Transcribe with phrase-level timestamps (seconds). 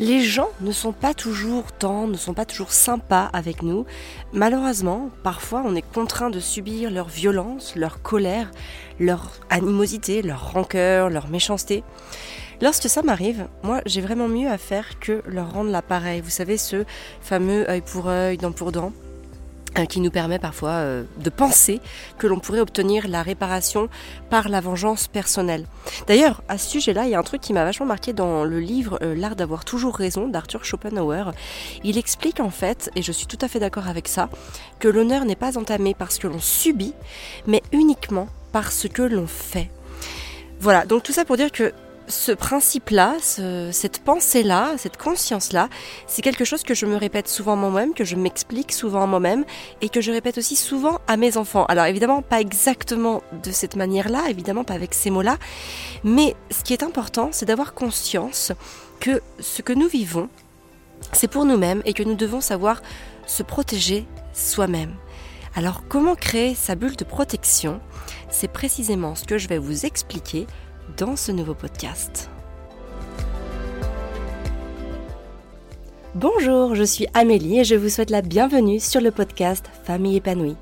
[0.00, 3.86] Les gens ne sont pas toujours tendres, ne sont pas toujours sympas avec nous.
[4.32, 8.50] Malheureusement, parfois on est contraint de subir leur violence, leur colère,
[8.98, 11.84] leur animosité, leur rancœur, leur méchanceté.
[12.60, 16.20] Lorsque ça m'arrive, moi j'ai vraiment mieux à faire que leur rendre l'appareil.
[16.20, 16.84] Vous savez, ce
[17.20, 18.92] fameux œil pour œil, dent pour dent.
[19.76, 21.80] Euh, qui nous permet parfois euh, de penser
[22.18, 23.88] que l'on pourrait obtenir la réparation
[24.30, 25.66] par la vengeance personnelle.
[26.06, 28.60] D'ailleurs, à ce sujet-là, il y a un truc qui m'a vachement marqué dans le
[28.60, 31.32] livre euh, L'art d'avoir toujours raison d'Arthur Schopenhauer.
[31.82, 34.28] Il explique en fait, et je suis tout à fait d'accord avec ça,
[34.78, 36.94] que l'honneur n'est pas entamé parce que l'on subit,
[37.48, 39.70] mais uniquement parce que l'on fait.
[40.60, 41.72] Voilà, donc tout ça pour dire que
[42.06, 45.68] ce principe-là, cette pensée-là, cette conscience-là,
[46.06, 49.44] c'est quelque chose que je me répète souvent moi-même, que je m'explique souvent moi-même
[49.80, 51.64] et que je répète aussi souvent à mes enfants.
[51.66, 55.38] Alors évidemment, pas exactement de cette manière-là, évidemment pas avec ces mots-là,
[56.02, 58.52] mais ce qui est important, c'est d'avoir conscience
[59.00, 60.28] que ce que nous vivons,
[61.12, 62.82] c'est pour nous-mêmes et que nous devons savoir
[63.26, 64.94] se protéger soi-même.
[65.56, 67.80] Alors comment créer sa bulle de protection?
[68.28, 70.46] C'est précisément ce que je vais vous expliquer
[70.96, 72.30] dans ce nouveau podcast.
[76.14, 80.56] Bonjour, je suis Amélie et je vous souhaite la bienvenue sur le podcast Famille épanouie,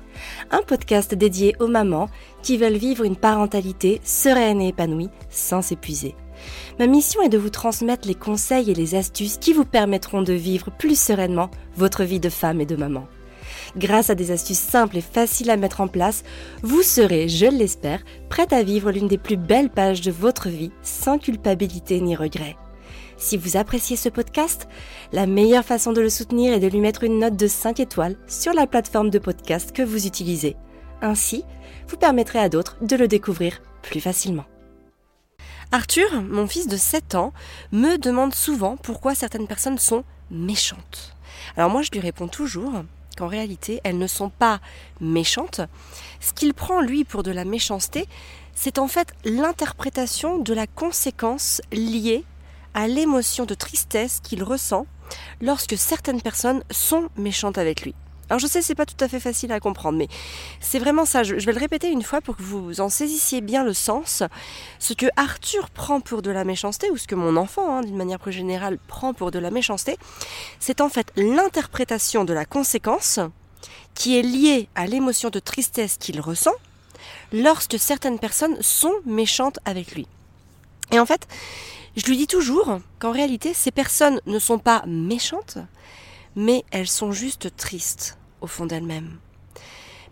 [0.49, 2.09] un podcast dédié aux mamans
[2.41, 6.15] qui veulent vivre une parentalité sereine et épanouie sans s'épuiser.
[6.79, 10.33] Ma mission est de vous transmettre les conseils et les astuces qui vous permettront de
[10.33, 13.05] vivre plus sereinement votre vie de femme et de maman.
[13.75, 16.23] Grâce à des astuces simples et faciles à mettre en place,
[16.61, 20.71] vous serez, je l'espère, prête à vivre l'une des plus belles pages de votre vie
[20.83, 22.55] sans culpabilité ni regret.
[23.17, 24.67] Si vous appréciez ce podcast,
[25.11, 28.17] la meilleure façon de le soutenir est de lui mettre une note de 5 étoiles
[28.27, 30.55] sur la plateforme de podcast que vous utilisez.
[31.01, 31.43] Ainsi,
[31.87, 34.45] vous permettrez à d'autres de le découvrir plus facilement.
[35.71, 37.33] Arthur, mon fils de 7 ans,
[37.71, 41.15] me demande souvent pourquoi certaines personnes sont méchantes.
[41.57, 42.83] Alors moi je lui réponds toujours
[43.15, 44.59] qu'en réalité, elles ne sont pas
[45.01, 45.61] méchantes.
[46.19, 48.07] Ce qu'il prend, lui, pour de la méchanceté,
[48.55, 52.23] c'est en fait l'interprétation de la conséquence liée
[52.73, 54.85] à l'émotion de tristesse qu'il ressent
[55.41, 57.95] lorsque certaines personnes sont méchantes avec lui.
[58.29, 60.07] Alors je sais, c'est pas tout à fait facile à comprendre, mais
[60.59, 61.23] c'est vraiment ça.
[61.23, 64.23] Je, vais le répéter une fois pour que vous en saisissiez bien le sens.
[64.79, 67.97] Ce que Arthur prend pour de la méchanceté, ou ce que mon enfant, hein, d'une
[67.97, 69.97] manière plus générale, prend pour de la méchanceté,
[70.59, 73.19] c'est en fait l'interprétation de la conséquence
[73.93, 76.53] qui est liée à l'émotion de tristesse qu'il ressent
[77.31, 80.07] lorsque certaines personnes sont méchantes avec lui.
[80.91, 81.27] Et en fait,
[81.95, 85.57] je lui dis toujours qu'en réalité, ces personnes ne sont pas méchantes,
[86.35, 89.17] mais elles sont juste tristes au fond d'elles-mêmes.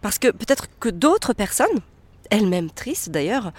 [0.02, 1.80] Parce que peut-être que d'autres personnes,
[2.30, 3.52] elles-mêmes tristes d'ailleurs,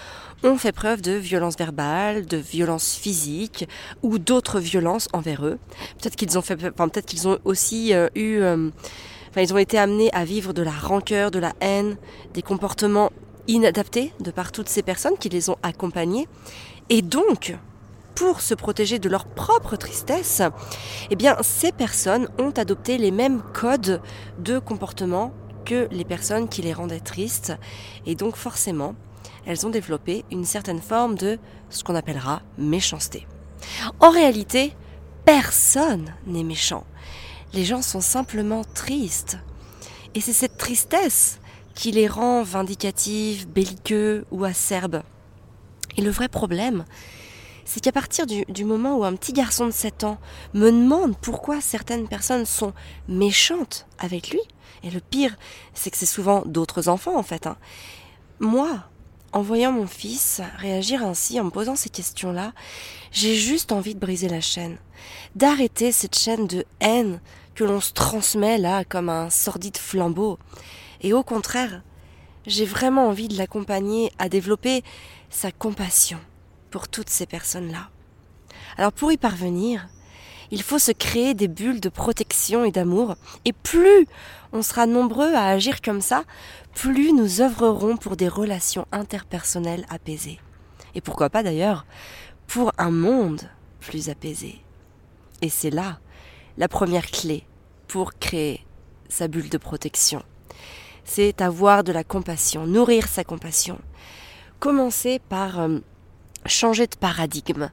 [0.42, 3.68] ont fait preuve de violence verbale, de violence physique
[4.02, 5.58] ou d'autres violences envers eux.
[6.00, 8.70] Peut-être qu'ils ont peut-être ont aussi euh, eu, euh,
[9.30, 11.96] enfin, ils ont été amenés à vivre de la rancœur, de la haine,
[12.34, 13.12] des comportements
[13.46, 16.26] inadaptés de par toutes ces personnes qui les ont accompagnés.
[16.88, 17.54] Et donc,
[18.14, 20.42] pour se protéger de leur propre tristesse,
[21.10, 24.00] eh bien, ces personnes ont adopté les mêmes codes
[24.38, 25.32] de comportement
[25.64, 27.52] que les personnes qui les rendaient tristes.
[28.06, 28.94] Et donc, forcément,
[29.46, 31.38] elles ont développé une certaine forme de
[31.70, 33.26] ce qu'on appellera méchanceté.
[34.00, 34.72] En réalité,
[35.24, 36.84] personne n'est méchant.
[37.52, 39.38] Les gens sont simplement tristes.
[40.14, 41.38] Et c'est cette tristesse
[41.74, 45.02] qui les rend vindicatifs, belliqueux ou acerbes.
[45.96, 46.84] Et le vrai problème,
[47.72, 50.18] c'est qu'à partir du, moment où un petit garçon de 7 ans
[50.52, 52.74] me demande pourquoi certaines personnes sont
[53.08, 54.40] méchantes avec lui,
[54.82, 55.38] et le pire,
[55.72, 57.56] c'est que c'est souvent d'autres enfants en fait, hein,
[58.40, 58.84] moi,
[59.32, 62.52] en voyant mon fils réagir ainsi, en me posant ces questions-là,
[63.10, 64.76] j'ai juste envie de briser la chaîne,
[65.34, 67.22] d'arrêter cette chaîne de haine
[67.54, 70.38] que l'on se transmet là comme un sordide flambeau.
[71.00, 71.80] Et au contraire,
[72.46, 74.84] j'ai vraiment envie de l'accompagner à développer
[75.30, 76.18] sa compassion,
[76.72, 77.90] pour toutes ces personnes-là.
[78.76, 79.88] Alors pour y parvenir,
[80.50, 83.14] il faut se créer des bulles de protection et d'amour,
[83.44, 84.06] et plus
[84.52, 86.24] on sera nombreux à agir comme ça,
[86.74, 90.40] plus nous œuvrerons pour des relations interpersonnelles apaisées.
[90.94, 91.86] Et pourquoi pas d'ailleurs
[92.46, 93.42] pour un monde
[93.80, 94.60] plus apaisé.
[95.42, 96.00] Et c'est là
[96.58, 97.44] la première clé
[97.88, 98.64] pour créer
[99.08, 100.22] sa bulle de protection.
[101.04, 103.78] C'est avoir de la compassion, nourrir sa compassion.
[104.60, 105.78] Commencer par euh,
[106.46, 107.70] changer de paradigme,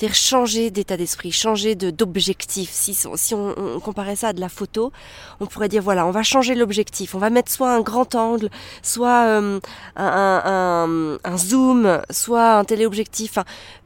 [0.00, 2.70] c'est-à-dire changer d'état d'esprit, changer de d'objectif.
[2.72, 4.92] Si, si on, comparait ça à de la photo,
[5.40, 8.48] on pourrait dire voilà, on va changer l'objectif, on va mettre soit un grand angle,
[8.82, 9.60] soit euh,
[9.96, 13.38] un, un, zoom, soit un téléobjectif,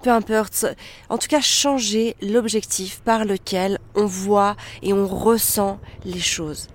[0.02, 0.66] peu importe.
[1.08, 6.69] En tout cas, changer l'objectif par lequel on voit et on ressent les choses.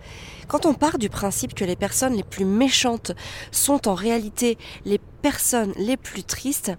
[0.50, 3.12] Quand on part du principe que les personnes les plus méchantes
[3.52, 6.76] sont en réalité les personnes les plus tristes, et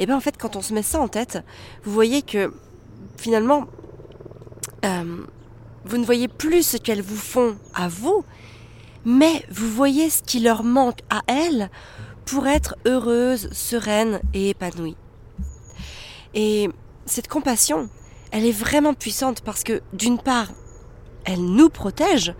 [0.00, 1.38] eh bien en fait quand on se met ça en tête,
[1.84, 2.52] vous voyez que
[3.16, 3.66] finalement
[4.84, 5.24] euh,
[5.84, 8.24] vous ne voyez plus ce qu'elles vous font à vous,
[9.04, 11.70] mais vous voyez ce qui leur manque à elles
[12.24, 14.96] pour être heureuses, sereines et épanouies.
[16.34, 16.68] Et
[17.06, 17.88] cette compassion,
[18.32, 20.48] elle est vraiment puissante parce que d'une part,
[21.24, 22.34] elle nous protège,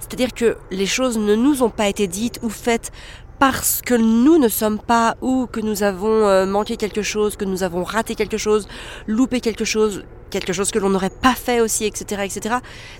[0.00, 2.90] c'est-à-dire que les choses ne nous ont pas été dites ou faites
[3.38, 7.44] parce que nous ne sommes pas ou que nous avons euh, manqué quelque chose, que
[7.44, 8.68] nous avons raté quelque chose,
[9.06, 12.56] loupé quelque chose, quelque chose que l'on n'aurait pas fait aussi, etc., etc.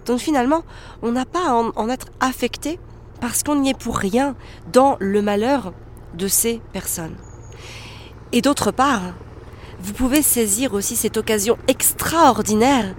[0.06, 0.62] Donc finalement,
[1.02, 2.78] on n'a pas à en, en être affecté
[3.20, 4.36] parce qu'on n'y est pour rien
[4.72, 5.72] dans le malheur
[6.14, 7.16] de ces personnes.
[8.32, 9.14] Et d'autre part,
[9.80, 12.94] vous pouvez saisir aussi cette occasion extraordinaire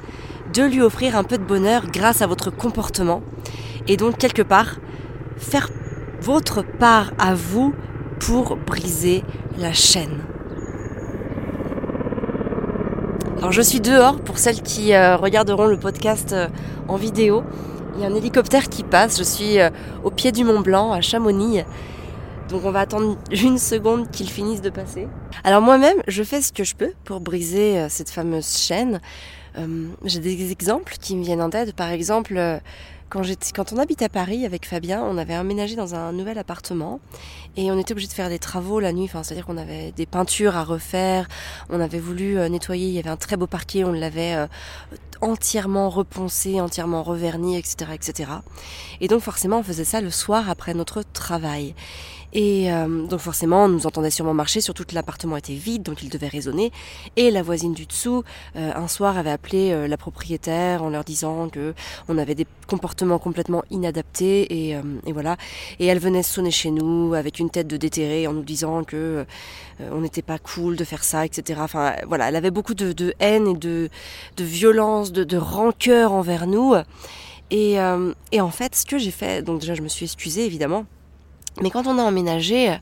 [0.54, 3.22] de lui offrir un peu de bonheur grâce à votre comportement
[3.88, 4.78] et donc quelque part
[5.38, 5.70] faire
[6.22, 7.74] votre part à vous
[8.20, 9.24] pour briser
[9.58, 10.20] la chaîne.
[13.38, 16.50] Alors je suis dehors pour celles qui euh, regarderont le podcast euh,
[16.90, 17.44] en vidéo.
[17.96, 19.70] Il y a un hélicoptère qui passe, je suis euh,
[20.04, 21.64] au pied du Mont Blanc à Chamonix.
[22.50, 25.08] Donc on va attendre une seconde qu'il finisse de passer.
[25.46, 29.00] Alors moi-même, je fais ce que je peux pour briser cette fameuse chaîne.
[30.04, 31.76] J'ai des exemples qui me viennent en tête.
[31.76, 32.60] Par exemple,
[33.10, 33.24] quand,
[33.56, 37.00] quand on habite à Paris avec Fabien, on avait emménagé dans un nouvel appartement
[37.58, 39.06] et on était obligé de faire des travaux la nuit.
[39.06, 41.28] Enfin, c'est-à-dire qu'on avait des peintures à refaire,
[41.70, 42.88] on avait voulu euh, nettoyer.
[42.88, 44.48] Il y avait un très beau parquet, on l'avait euh,
[45.22, 48.32] entièrement reponcé, entièrement reverni, etc., etc.
[49.02, 51.74] Et donc forcément, on faisait ça le soir après notre travail.
[52.34, 56.04] Et euh, donc forcément, on nous entendait sûrement marcher, surtout que l'appartement était vide, donc
[56.04, 56.72] il devait résonner.
[57.16, 58.24] Et la voisine du dessous,
[58.56, 61.74] euh, un soir, avait appelé euh, la propriétaire en leur disant que
[62.08, 65.38] on avait des comportements complètement inadaptés et, et, voilà.
[65.80, 69.26] Et elle venait sonner chez nous avec une tête de déterré en nous disant que
[69.80, 71.60] on n'était pas cool de faire ça, etc.
[71.64, 73.90] Enfin voilà, elle avait beaucoup de, de haine et de,
[74.38, 76.76] de violence, de, de rancœur envers nous.
[77.50, 77.78] Et,
[78.32, 80.86] et en fait, ce que j'ai fait, donc déjà je me suis excusée évidemment.
[81.62, 82.78] Mais quand on a emménagé,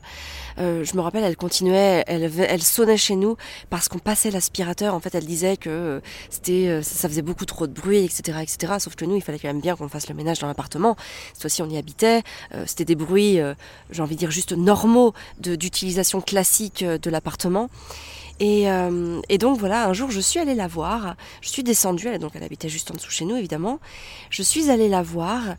[0.58, 3.36] euh, je me rappelle, elle continuait, elle, elle sonnait chez nous
[3.70, 4.94] parce qu'on passait l'aspirateur.
[4.94, 8.38] En fait, elle disait que euh, c'était, euh, ça faisait beaucoup trop de bruit, etc.,
[8.42, 8.74] etc.
[8.78, 10.96] Sauf que nous, il fallait quand même bien qu'on fasse le ménage dans l'appartement.
[11.32, 12.22] Cette fois-ci, on y habitait.
[12.66, 13.38] c'était des bruits,
[13.90, 17.68] j'ai envie de dire juste normaux d'utilisation classique de l'appartement.
[18.40, 18.66] Et,
[19.28, 22.44] et, donc voilà, un jour je suis allée la voir, je suis descendue, donc elle
[22.44, 23.80] habitait juste en dessous chez nous évidemment,
[24.30, 25.56] je suis allée la voir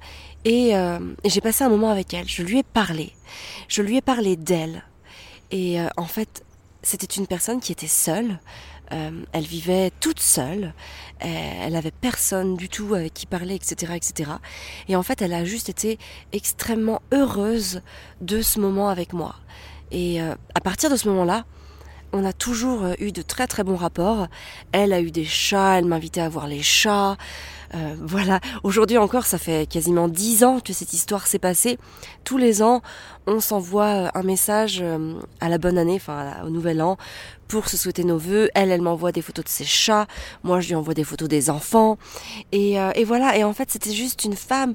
[0.47, 2.27] euh, et, j'ai passé un moment avec elle.
[2.27, 3.13] Je lui ai parlé.
[3.67, 4.83] Je lui ai parlé d'elle.
[5.51, 6.43] Et euh, en fait,
[6.81, 8.39] c'était une personne qui était seule.
[8.91, 10.73] Euh, elle vivait toute seule.
[11.19, 14.31] Elle avait personne du tout avec qui parler, etc., etc.
[14.87, 15.99] Et en fait, elle a juste été
[16.31, 17.81] extrêmement heureuse
[18.21, 19.35] de ce moment avec moi.
[19.91, 21.45] Et à partir de ce moment-là,
[22.13, 24.27] on a toujours eu de très très bons rapports.
[24.71, 27.17] Elle a eu des chats, elle m'invitait à voir les chats.
[27.75, 31.77] Euh, voilà, aujourd'hui encore, ça fait quasiment dix ans que cette histoire s'est passée.
[32.23, 32.81] Tous les ans,
[33.27, 36.97] on s'envoie euh, un message euh, à la bonne année, enfin au nouvel an,
[37.49, 38.49] pour se souhaiter nos voeux.
[38.55, 40.07] Elle, elle m'envoie des photos de ses chats.
[40.43, 41.97] Moi, je lui envoie des photos des enfants.
[42.53, 43.35] Et, et voilà.
[43.37, 44.73] Et en fait, c'était juste une femme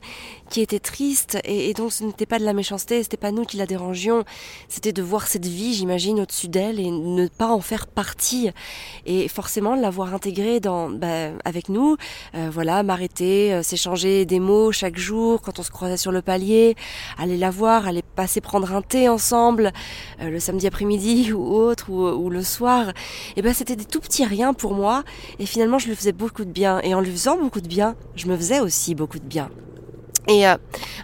[0.51, 1.39] qui était triste.
[1.45, 3.03] Et, donc, ce n'était pas de la méchanceté.
[3.03, 4.25] C'était pas nous qui la dérangions.
[4.69, 8.51] C'était de voir cette vie, j'imagine, au-dessus d'elle et ne pas en faire partie.
[9.07, 11.97] Et forcément, l'avoir intégrée dans, bah, avec nous.
[12.35, 16.75] voilà, m'arrêter, s'échanger des mots chaque jour quand on se croisait sur le palier,
[17.19, 19.73] aller la voir, aller passer prendre un thé ensemble
[20.21, 22.93] euh, le samedi après-midi ou autre ou, le soir, et
[23.37, 25.05] eh ben c'était des tout petits riens pour moi
[25.39, 27.95] et finalement je lui faisais beaucoup de bien et en lui faisant beaucoup de bien,
[28.17, 29.51] je me faisais aussi beaucoup de bien.
[30.27, 30.57] Et euh,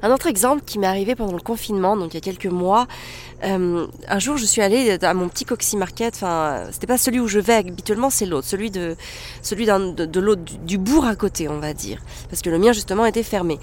[0.03, 2.87] un autre exemple qui m'est arrivé pendant le confinement, donc il y a quelques mois,
[3.45, 7.21] euh, un jour je suis allée à mon petit Coxy Market, enfin c'était pas celui
[7.21, 8.97] où je vais habituellement, c'est l'autre, celui de
[9.43, 12.01] celui de, de l'autre du, bourg à côté, on va dire,
[12.31, 13.59] parce que le mien justement était fermé.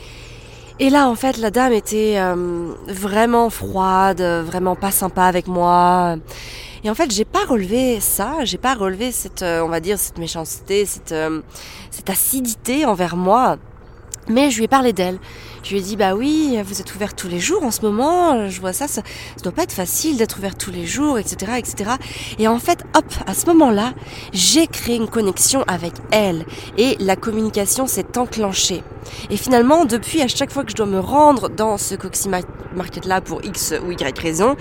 [0.79, 6.17] Et là, en fait, la dame était euh, vraiment froide, vraiment pas sympa avec moi.
[6.83, 9.97] Et en fait, j'ai pas relevé ça, j'ai pas relevé cette, euh, on va dire,
[9.97, 11.41] cette méchanceté, cette, euh,
[11.91, 13.57] cette acidité envers moi.
[14.29, 15.19] Mais je lui ai parlé d'elle.
[15.63, 18.49] Je lui ai dit bah oui, vous êtes ouvert tous les jours en ce moment.
[18.49, 21.53] Je vois ça, ça, ça doit pas être facile d'être ouvert tous les jours, etc.,
[21.57, 21.91] etc.
[22.37, 23.93] Et en fait, hop, à ce moment-là,
[24.33, 26.45] j'ai créé une connexion avec elle
[26.77, 28.83] et la communication s'est enclenchée.
[29.29, 33.05] Et finalement, depuis, à chaque fois que je dois me rendre dans ce Coxy Market
[33.05, 34.55] là pour X ou Y raison,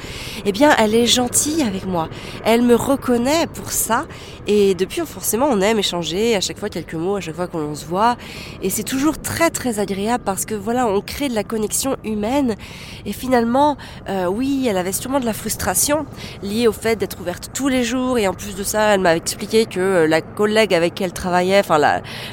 [0.44, 2.08] eh bien, elle est gentille avec moi.
[2.44, 4.06] Elle me reconnaît pour ça.
[4.48, 7.74] Et depuis, forcément, on aime échanger à chaque fois quelques mots, à chaque fois qu'on
[7.74, 8.16] se voit.
[8.62, 12.54] Et c'est toujours très, très agréable parce que voilà, on crée de la connexion humaine.
[13.04, 13.76] Et finalement,
[14.08, 16.06] euh, oui, elle avait sûrement de la frustration
[16.42, 18.18] liée au fait d'être ouverte tous les jours.
[18.18, 21.12] Et en plus de ça, elle m'a expliqué que euh, la collègue avec qui elle
[21.12, 21.80] travaillait, enfin,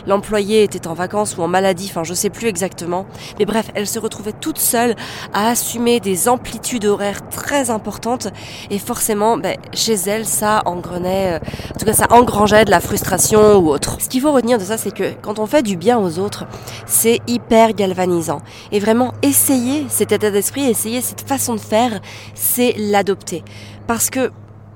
[0.05, 3.05] l'employé était en vacances ou en maladie, je sais plus exactement.
[3.39, 4.95] Mais bref, elle se retrouvait toute seule
[5.33, 8.27] à assumer des amplitudes horaires très importantes
[8.69, 12.79] et forcément, ben, chez elle, ça engrenait, euh, en tout cas, ça engrangeait de la
[12.79, 13.97] frustration ou autre.
[13.99, 16.45] Ce qu'il faut retenir de ça, c'est que quand on fait du bien aux autres,
[16.85, 18.41] c'est hyper galvanisant.
[18.71, 21.99] Et vraiment, essayer cet état d'esprit, essayer cette façon de faire,
[22.35, 23.43] c'est l'adopter.
[23.87, 24.31] Parce que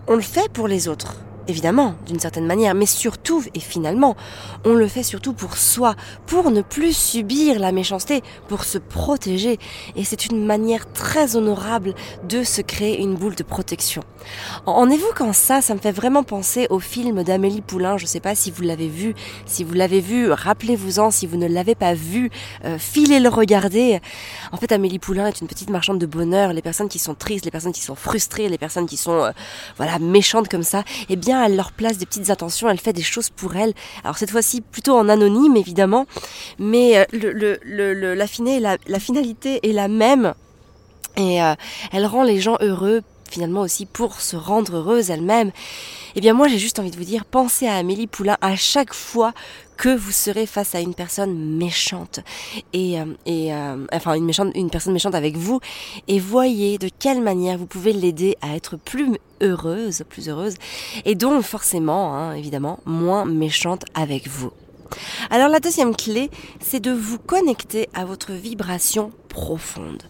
[0.07, 4.15] on le fait pour les autres évidemment, d'une certaine manière, mais surtout et finalement,
[4.65, 9.59] on le fait surtout pour soi, pour ne plus subir la méchanceté, pour se protéger.
[9.95, 11.93] Et c'est une manière très honorable
[12.27, 14.03] de se créer une boule de protection.
[14.65, 17.97] En évoquant ça, ça me fait vraiment penser au film d'Amélie Poulain.
[17.97, 19.15] Je ne sais pas si vous l'avez vu.
[19.45, 21.11] Si vous l'avez vu, rappelez-vous-en.
[21.11, 22.29] Si vous ne l'avez pas vu,
[22.65, 23.99] euh, filez le regarder.
[24.51, 26.53] En fait, Amélie Poulain est une petite marchande de bonheur.
[26.53, 29.31] Les personnes qui sont tristes, les personnes qui sont frustrées, les personnes qui sont, euh,
[29.77, 33.01] voilà, méchantes comme ça, eh bien, elle leur place des petites attentions, elle fait des
[33.01, 33.73] choses pour elles.
[34.03, 36.05] Alors cette fois-ci plutôt en anonyme évidemment,
[36.59, 37.57] mais euh,
[38.07, 40.33] la, finalité est la même
[41.15, 41.55] et euh,
[41.91, 45.51] elle rend les gens heureux finalement aussi pour se rendre heureuse elle-même.
[46.15, 48.93] Eh bien moi j'ai juste envie de vous dire, pensez à Amélie Poulain à chaque
[48.93, 49.33] fois
[49.77, 52.19] que vous serez face à une personne méchante.
[52.73, 55.59] Et, euh, et euh, enfin une méchante une personne méchante avec vous.
[56.07, 60.55] Et voyez de quelle manière vous pouvez l'aider à être plus heureuse, plus heureuse.
[61.05, 64.51] Et donc forcément hein, évidemment moins méchante avec vous.
[65.29, 66.29] Alors la deuxième clé,
[66.59, 70.03] c'est de vous connecter à votre vibration profonde.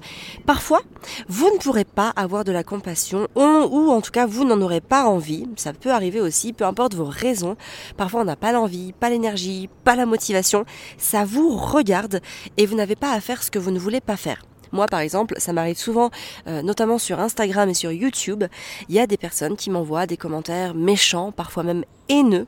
[0.45, 0.81] Parfois,
[1.27, 4.81] vous ne pourrez pas avoir de la compassion ou, en tout cas vous n'en aurez
[4.81, 5.47] pas envie.
[5.57, 7.57] Ça peut arriver aussi, peu importe vos raisons.
[7.97, 10.65] Parfois on n'a pas l'envie, pas l'énergie, pas la motivation.
[10.97, 12.21] Ça vous regarde
[12.57, 14.43] et vous n'avez pas à faire ce que vous ne voulez pas faire.
[14.71, 16.09] Moi, par exemple, ça m'arrive souvent,
[16.47, 18.43] euh, notamment sur Instagram et sur YouTube,
[18.89, 22.47] il y a des personnes qui m'envoient des commentaires méchants, parfois même haineux,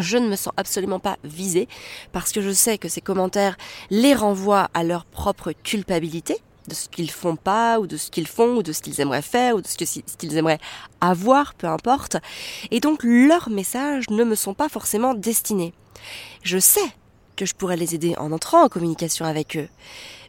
[0.00, 1.68] je ne me sens absolument pas visée
[2.12, 3.56] parce que je sais que ces commentaires
[3.90, 6.36] les renvoient à leur propre culpabilité
[6.68, 9.22] de ce qu'ils font pas ou de ce qu'ils font ou de ce qu'ils aimeraient
[9.22, 10.60] faire ou de ce qu'ils aimeraient
[11.00, 12.16] avoir, peu importe.
[12.70, 15.74] Et donc leurs messages ne me sont pas forcément destinés.
[16.42, 16.80] Je sais
[17.36, 19.68] que je pourrais les aider en entrant en communication avec eux.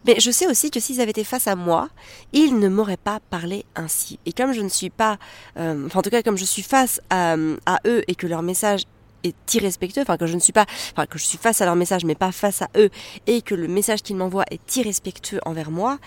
[0.05, 1.89] Mais je sais aussi que s'ils avaient été face à moi,
[2.33, 4.17] ils ne m'auraient pas parlé ainsi.
[4.25, 5.17] Et comme je ne suis pas,
[5.57, 7.35] euh, en tout cas comme je suis face à,
[7.65, 8.83] à eux et que leur message
[9.23, 11.75] est irrespectueux, enfin que je ne suis pas, enfin que je suis face à leur
[11.75, 12.89] message mais pas face à eux,
[13.27, 15.99] et que le message qu'ils m'envoient est irrespectueux envers moi,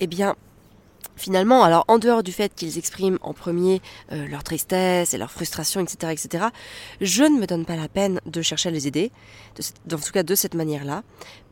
[0.00, 0.36] eh bien
[1.16, 3.80] finalement, alors en dehors du fait qu'ils expriment en premier
[4.12, 6.44] euh, leur tristesse et leur frustration, etc., etc.,
[7.00, 9.10] je ne me donne pas la peine de chercher à les aider,
[9.86, 11.02] de, en tout cas de cette manière-là,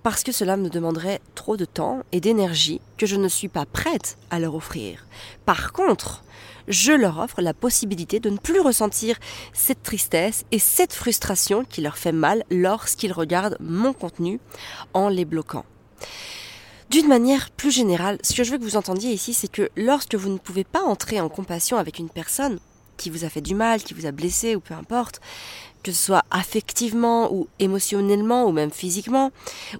[0.02, 3.64] parce que cela me demanderait trop de temps et d'énergie que je ne suis pas
[3.64, 5.06] prête à leur offrir.
[5.46, 6.22] Par contre,
[6.68, 9.18] je leur offre la possibilité de ne plus ressentir
[9.52, 14.40] cette tristesse et cette frustration qui leur fait mal lorsqu'ils regardent mon contenu
[14.92, 15.64] en les bloquant.
[16.94, 20.14] D'une manière plus générale, ce que je veux que vous entendiez ici, c'est que lorsque
[20.14, 22.60] vous ne pouvez pas entrer en compassion avec une personne
[22.98, 25.20] qui vous a fait du mal, qui vous a blessé ou peu importe,
[25.82, 29.32] que ce soit affectivement ou émotionnellement ou même physiquement,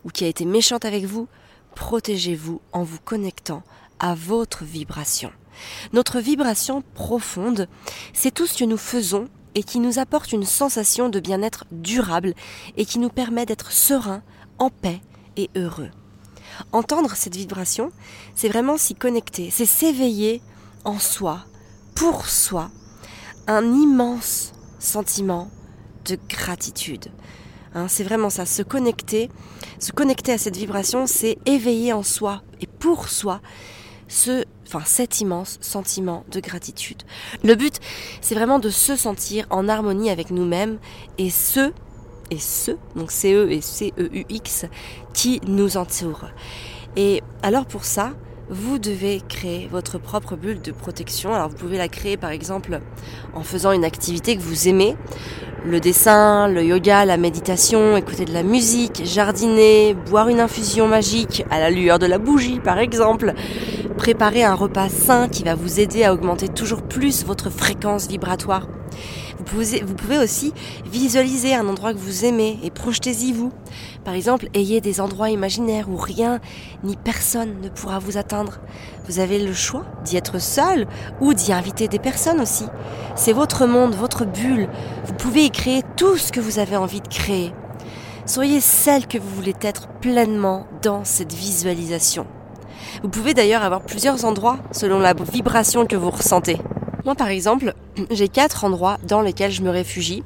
[0.02, 1.28] ou qui a été méchante avec vous,
[1.76, 3.62] protégez-vous en vous connectant
[4.00, 5.30] à votre vibration.
[5.92, 7.68] Notre vibration profonde,
[8.12, 12.35] c'est tout ce que nous faisons et qui nous apporte une sensation de bien-être durable
[12.76, 14.25] et qui nous permet d'être serein,
[14.59, 15.00] en paix
[15.37, 15.90] et heureux.
[16.73, 17.90] Entendre cette vibration,
[18.34, 20.42] c'est vraiment s'y connecter, c'est s'éveiller
[20.84, 21.40] en soi,
[21.94, 22.70] pour soi,
[23.46, 25.50] un immense sentiment
[26.04, 27.06] de gratitude.
[27.75, 29.30] Hein, c'est vraiment ça, se connecter,
[29.78, 33.40] se connecter à cette vibration, c'est éveiller en soi et pour soi
[34.06, 37.02] ce, enfin, cet immense sentiment de gratitude.
[37.42, 37.80] Le but,
[38.20, 40.78] c'est vraiment de se sentir en harmonie avec nous-mêmes
[41.18, 41.73] et ce,
[42.31, 44.66] et ce, donc C-E et C-E-U-X,
[45.12, 46.26] qui nous entourent.
[46.97, 48.12] Et alors pour ça,
[48.50, 51.35] vous devez créer votre propre bulle de protection.
[51.35, 52.81] Alors vous pouvez la créer par exemple
[53.35, 54.97] en faisant une activité que vous aimez.
[55.64, 61.43] Le dessin, le yoga, la méditation, écouter de la musique, jardiner, boire une infusion magique
[61.50, 63.33] à la lueur de la bougie par exemple,
[63.97, 68.69] préparer un repas sain qui va vous aider à augmenter toujours plus votre fréquence vibratoire.
[69.46, 70.52] Vous pouvez, aussi
[70.86, 73.52] visualiser un endroit que vous aimez et projetez-y vous.
[74.04, 76.40] Par exemple, ayez des endroits imaginaires où rien
[76.82, 78.60] ni personne ne pourra vous atteindre.
[79.06, 80.86] Vous avez le choix d'y être seul
[81.20, 82.66] ou d'y inviter des personnes aussi.
[83.16, 84.68] C'est votre monde, votre bulle.
[85.04, 87.52] Vous pouvez y créer tout ce que vous avez envie de créer.
[88.26, 92.26] Soyez celle que vous voulez être pleinement dans cette visualisation.
[93.02, 96.58] Vous pouvez d'ailleurs avoir plusieurs endroits selon la vibration que vous ressentez.
[97.04, 97.75] Moi, par exemple,
[98.11, 100.23] j'ai quatre endroits dans lesquels je me réfugie,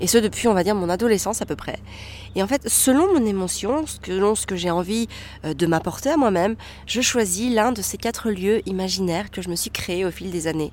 [0.00, 1.78] et ce depuis, on va dire, mon adolescence à peu près.
[2.36, 5.08] Et en fait, selon mon émotion, selon ce que j'ai envie
[5.44, 6.56] euh, de m'apporter à moi-même,
[6.86, 10.30] je choisis l'un de ces quatre lieux imaginaires que je me suis créé au fil
[10.30, 10.72] des années.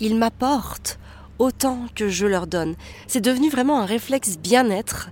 [0.00, 0.98] Ils m'apportent
[1.38, 2.74] autant que je leur donne.
[3.06, 5.10] C'est devenu vraiment un réflexe bien-être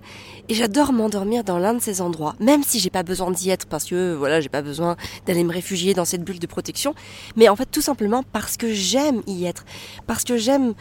[0.49, 3.67] et j'adore m'endormir dans l'un de ces endroits, même si j'ai pas besoin d'y être
[3.67, 6.95] parce que voilà, j'ai pas besoin d'aller me réfugier dans cette bulle de protection,
[7.37, 9.65] mais en fait tout simplement parce que j'aime y être,
[10.07, 10.75] parce que j'aime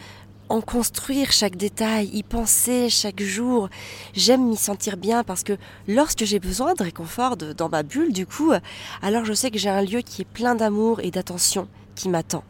[0.48, 3.70] en construire chaque détail, y penser chaque jour.
[4.12, 5.56] J'aime m'y sentir bien parce que
[5.88, 8.52] lorsque j'ai besoin de réconfort dans ma bulle, du coup,
[9.00, 12.44] alors je sais que j'ai un lieu qui est plein d'amour et d'attention qui m'attend.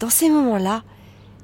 [0.00, 0.84] Dans ces moments-là,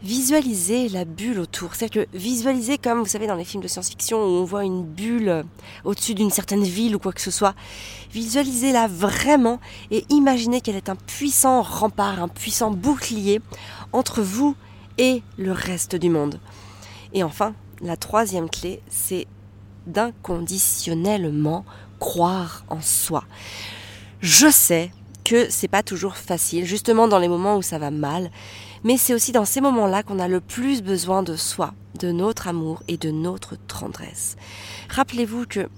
[0.05, 1.75] visualiser la bulle autour.
[1.75, 4.85] C'est-à-dire que visualiser comme vous savez dans les films de science-fiction où on voit une
[4.85, 5.43] bulle euh,
[5.85, 7.55] au-dessus d'une certaine ville ou quoi que ce soit.
[8.13, 13.41] Visualisez-la vraiment et imaginez qu'elle est un puissant rempart, un puissant bouclier
[13.93, 14.55] entre vous
[14.99, 16.39] et le reste du monde.
[17.15, 19.27] Et enfin, la troisième clé, c'est
[19.87, 21.65] d'inconditionnellement
[21.99, 23.25] croire en soi.
[24.21, 24.91] Je sais
[25.25, 28.31] que c'est pas toujours facile, justement dans les moments où ça va mal,
[28.85, 32.47] mais c'est aussi dans ces moments-là qu'on a le plus besoin de soi, de notre
[32.49, 34.37] amour et de notre tendresse.
[34.91, 35.69] Rappelez-vous que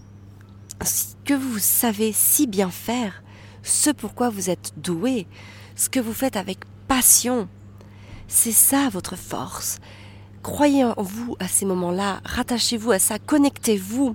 [0.84, 3.22] ce que vous savez si bien faire,
[3.62, 5.26] ce pourquoi vous êtes doué,
[5.76, 6.58] ce que vous faites avec
[6.88, 7.48] passion,
[8.28, 9.78] c'est ça votre force.
[10.42, 14.14] Croyez en vous à ces moments-là, rattachez-vous à ça, connectez-vous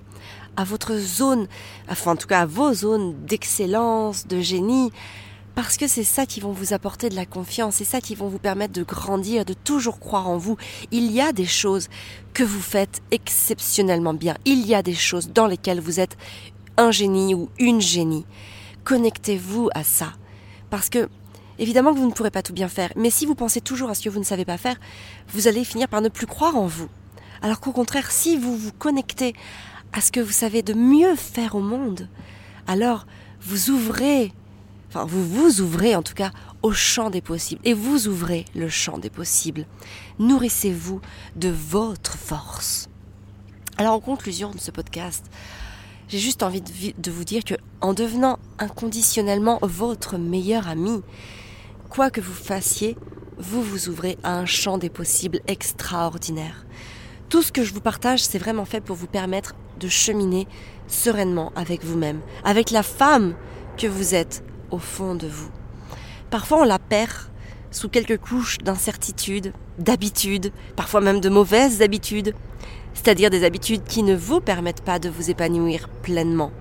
[0.57, 1.47] à votre zone,
[1.89, 4.91] enfin en tout cas à vos zones d'excellence, de génie,
[5.55, 8.29] parce que c'est ça qui vont vous apporter de la confiance, c'est ça qui vont
[8.29, 10.57] vous permettre de grandir, de toujours croire en vous.
[10.91, 11.89] Il y a des choses
[12.33, 14.35] que vous faites exceptionnellement bien.
[14.45, 16.17] Il y a des choses dans lesquelles vous êtes
[16.77, 18.25] un génie ou une génie.
[18.85, 20.13] Connectez-vous à ça.
[20.69, 21.09] Parce que,
[21.59, 23.93] évidemment que vous ne pourrez pas tout bien faire, mais si vous pensez toujours à
[23.93, 24.77] ce que vous ne savez pas faire,
[25.33, 26.87] vous allez finir par ne plus croire en vous.
[27.41, 29.33] Alors qu'au contraire, si vous vous connectez
[29.91, 32.07] à ce que vous savez de mieux faire au monde,
[32.67, 33.05] alors
[33.41, 34.31] vous ouvrez
[34.91, 36.31] enfin vous vous ouvrez en tout cas
[36.63, 39.65] au champ des possibles et vous ouvrez le champ des possibles.
[40.19, 40.99] Nourrissez-vous
[41.37, 42.89] de votre force.
[43.77, 45.25] Alors en conclusion de ce podcast,
[46.09, 51.01] j'ai juste envie de, vous dire que en devenant inconditionnellement votre meilleur ami,
[51.89, 52.97] quoi que vous fassiez,
[53.37, 56.65] vous vous ouvrez à un champ des possibles extraordinaire.
[57.29, 60.49] Tout ce que je vous partage, c'est vraiment fait pour vous permettre de cheminer
[60.87, 63.35] sereinement avec vous-même, avec la femme
[63.77, 65.49] que vous êtes, au fond de vous.
[66.29, 67.11] Parfois on la perd
[67.71, 72.33] sous quelques couches d'incertitude, d'habitude, parfois même de mauvaises habitudes,
[72.93, 76.51] c'est-à-dire des habitudes qui ne vous permettent pas de vous épanouir pleinement.